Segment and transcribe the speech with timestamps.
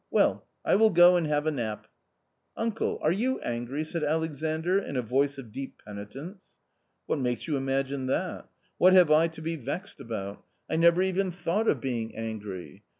[0.09, 1.85] Well, I will go and have a nap.""
[2.57, 2.97] Uncle!
[3.03, 6.41] are you angry?" said Alexandr in a voice of deep penitence.
[7.05, 8.49] "What makes you imagine that?
[8.79, 10.43] What have I to be vexed about?
[10.67, 12.83] I never even thought of being angry.